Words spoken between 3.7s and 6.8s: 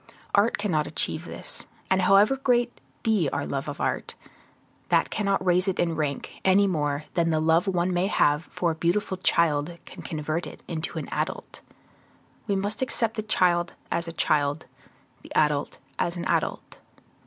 art, that cannot raise it in rank, any